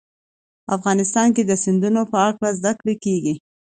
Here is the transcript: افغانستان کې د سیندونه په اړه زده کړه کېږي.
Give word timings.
افغانستان 0.75 1.27
کې 1.35 1.43
د 1.45 1.51
سیندونه 1.63 2.01
په 2.11 2.17
اړه 2.27 2.47
زده 2.57 2.71
کړه 2.79 2.93
کېږي. 3.03 3.35